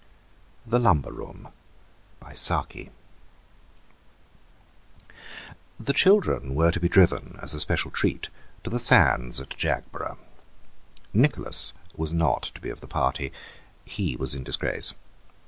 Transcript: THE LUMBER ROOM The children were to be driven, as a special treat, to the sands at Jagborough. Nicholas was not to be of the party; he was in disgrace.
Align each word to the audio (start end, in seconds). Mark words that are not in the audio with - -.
THE 0.65 0.79
LUMBER 0.79 1.11
ROOM 1.11 1.49
The 2.19 2.39
children 5.93 6.55
were 6.55 6.71
to 6.71 6.79
be 6.79 6.89
driven, 6.89 7.37
as 7.39 7.53
a 7.53 7.59
special 7.59 7.91
treat, 7.91 8.29
to 8.63 8.71
the 8.71 8.79
sands 8.79 9.39
at 9.39 9.55
Jagborough. 9.55 10.17
Nicholas 11.13 11.73
was 11.95 12.11
not 12.11 12.41
to 12.55 12.61
be 12.61 12.71
of 12.71 12.81
the 12.81 12.87
party; 12.87 13.31
he 13.85 14.15
was 14.15 14.33
in 14.33 14.43
disgrace. 14.43 14.95